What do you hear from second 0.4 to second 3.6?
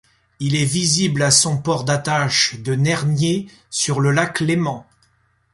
est visible à son port d'attache de Nernier